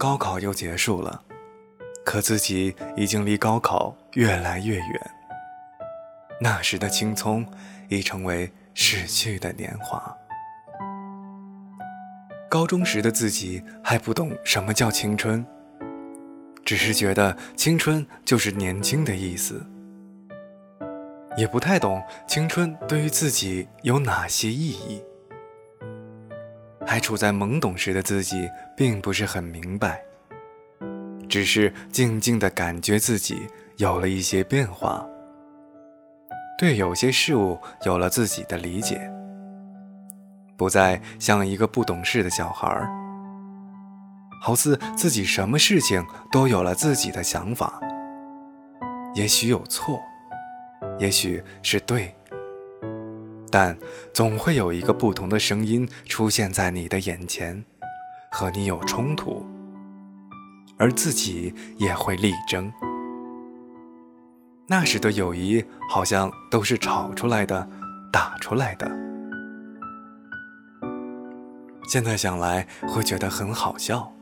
[0.00, 1.22] 高考又结束了，
[2.06, 5.10] 可自己已经离高考越来越远。
[6.40, 7.46] 那时的青葱
[7.90, 10.16] 已成为逝去的年华。
[12.48, 15.44] 高中时的自己还不懂什么叫青春，
[16.64, 19.62] 只是觉得青春就是年轻的意思，
[21.36, 25.02] 也不太懂青春对于自己有哪些意义。
[26.86, 30.02] 还处在懵懂时的自己，并不是很明白，
[31.28, 35.06] 只是静静的感觉自己有了一些变化，
[36.58, 39.00] 对有些事物有了自己的理解。
[40.56, 42.86] 不再像一个不懂事的小孩儿，
[44.42, 47.80] 好似自己什么事情都有了自己的想法。
[49.14, 49.98] 也许有错，
[50.98, 52.14] 也许是对，
[53.50, 53.76] 但
[54.12, 57.64] 总会有一个不同的声音出现在你的眼前，
[58.30, 59.44] 和你有冲突，
[60.78, 62.72] 而自己也会力争。
[64.68, 67.68] 那时的友谊好像都是吵出来的，
[68.12, 68.88] 打出来的。
[71.88, 74.12] 现在想来会觉得很好笑，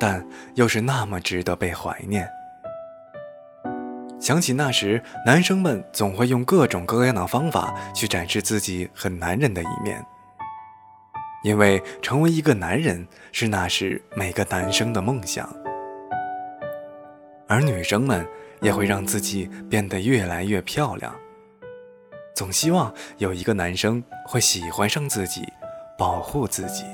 [0.00, 2.26] 但又是那么值得被怀念。
[4.22, 10.00] 想起那时，男生们总会用各种各样的方法去展示自己很男人的一面，
[11.42, 15.52] 因为成为一个男人是那时每个男生的梦想。
[17.48, 18.24] 而女生们
[18.60, 21.12] 也会让自己变得越来越漂亮，
[22.32, 25.42] 总希望有一个男生会喜欢上自己。
[25.98, 26.84] 保护自己。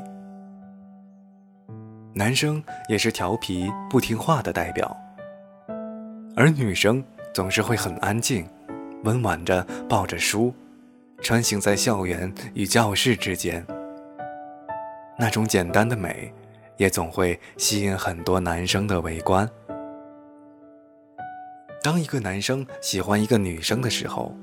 [2.13, 4.95] 男生也是调皮不听话的代表，
[6.37, 8.49] 而女生总是会很安静，
[9.05, 10.55] 温婉着抱着书，
[11.21, 13.65] 穿行在校园与教室之间。
[15.19, 16.33] 那种简单的美，
[16.77, 19.49] 也总会吸引很多男生的围观。
[21.83, 24.35] 当一个男生喜欢一个女生的时候，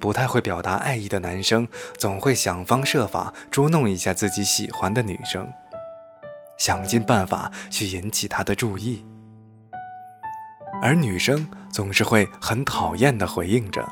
[0.00, 1.66] 不太会表达爱意的男生，
[1.96, 5.48] 总会想方设法捉弄一下自己喜欢的女生，
[6.58, 9.04] 想尽办法去引起她的注意。
[10.82, 13.88] 而女生总是会很讨厌的回应着，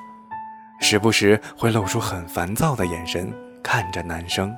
[0.81, 4.53] 时不时会露出很烦躁的眼神看着男生。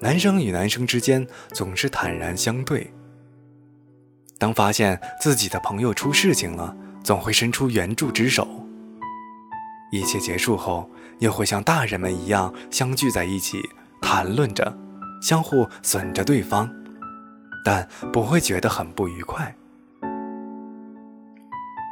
[0.00, 2.92] 男生与男生之间总是坦然相对，
[4.36, 8.48] 当发现自己的朋友出事情了，总会伸出援助之手。
[9.92, 10.90] 一切结束后，
[11.20, 13.62] 又会像大人们一样相聚在一起，
[14.02, 14.76] 谈论着，
[15.22, 16.68] 相互损着对方，
[17.64, 19.54] 但不会觉得很不愉快。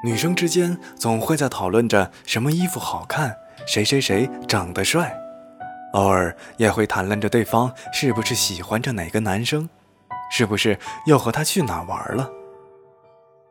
[0.05, 3.37] 女生之间总会在讨论着什么衣服好看，
[3.67, 5.13] 谁谁谁长得帅，
[5.95, 9.69] 偶尔也会谈论着对方是不是喜欢着哪个男生，
[10.31, 12.31] 是不是又和他去哪玩了，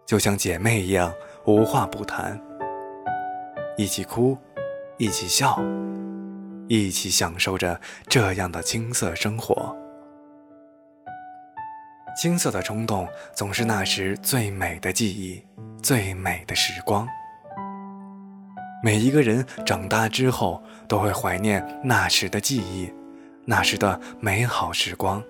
[0.06, 1.14] 就像姐妹一样
[1.46, 2.40] 无话不谈。
[3.76, 4.38] 一起哭，
[4.98, 5.62] 一起笑，
[6.70, 9.76] 一起享受着这样的青涩生活。
[12.20, 15.44] 青涩的冲动总是那时最美的记忆，
[15.82, 17.08] 最美的时光。
[18.84, 22.92] 每一个人长大之后都会怀念那时的记忆，
[23.46, 25.22] 那时的美好时光。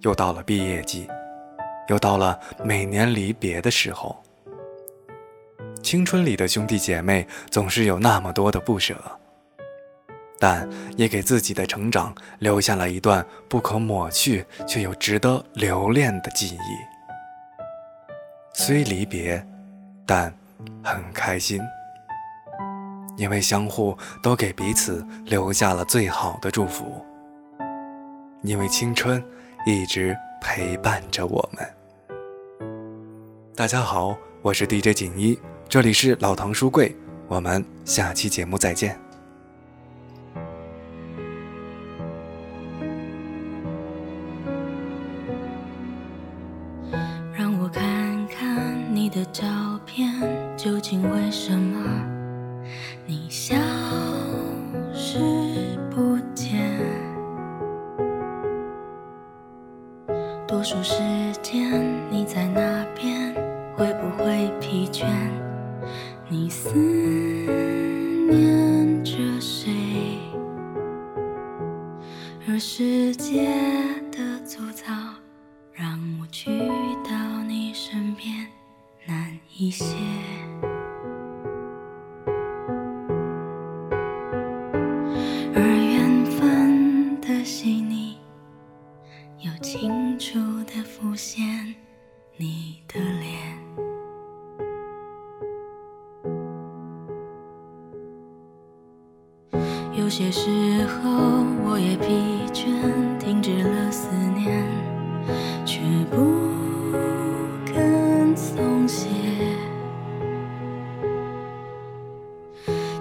[0.00, 1.08] 又到了毕业季，
[1.88, 4.22] 又到了每年离别的时候。
[5.82, 8.96] 青春里的兄弟姐妹总是有那么多的不舍，
[10.38, 16.97] 但也给自己的成长留下了一段不可抹去却又值得留恋的记忆。
[18.60, 19.40] 虽离别，
[20.04, 20.34] 但
[20.82, 21.60] 很开心，
[23.16, 27.00] 因为相互都给彼此留下了最好的祝福。
[28.42, 29.22] 因为青春
[29.64, 31.64] 一直陪伴着我们。
[33.54, 35.38] 大家好，我是 DJ 锦一。
[35.68, 36.92] 这里是老唐书柜，
[37.28, 38.98] 我们下期节目再见。
[49.18, 49.44] 的照
[49.84, 50.14] 片，
[50.56, 51.82] 究竟为什么
[53.04, 53.56] 你消
[54.94, 55.18] 失
[55.90, 56.78] 不见？
[60.46, 61.02] 多数时
[61.42, 63.34] 间你在那边，
[63.74, 65.04] 会不会疲倦？
[66.28, 66.72] 你思
[68.30, 69.72] 念着谁？
[72.46, 73.48] 而世界
[79.58, 79.96] 一些。
[85.52, 88.16] 而缘分的细腻
[89.40, 91.74] 又清楚的浮现
[92.36, 93.58] 你的脸。
[99.92, 101.10] 有些时候
[101.64, 102.06] 我也疲
[102.52, 102.64] 倦
[103.18, 104.64] 停止了思念
[105.66, 106.47] 却不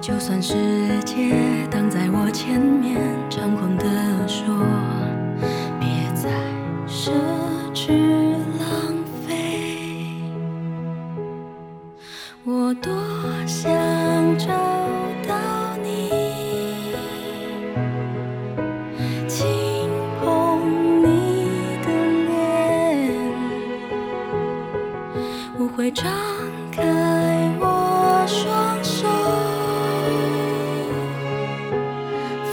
[0.07, 0.53] 就算世
[1.03, 2.97] 界挡在我前面
[3.29, 4.55] 猖狂地说
[5.81, 6.29] 别再
[6.87, 7.11] 奢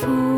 [0.04, 0.33] fool.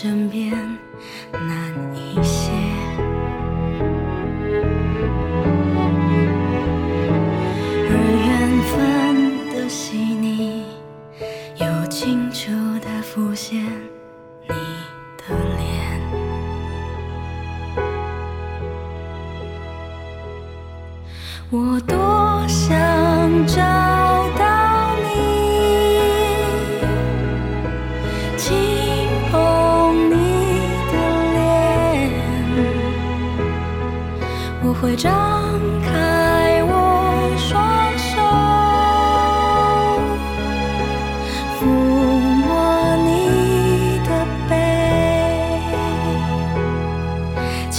[0.00, 0.52] 身边
[1.32, 1.97] 难以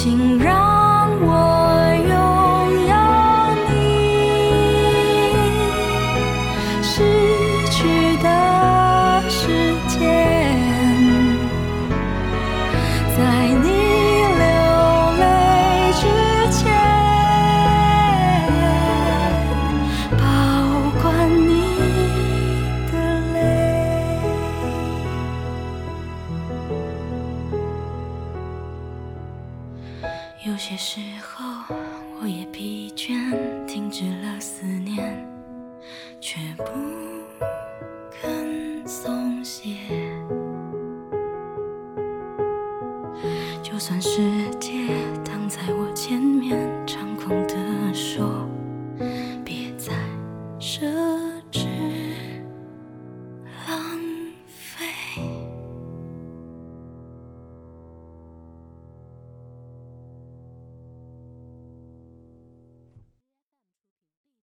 [0.01, 1.49] 请让我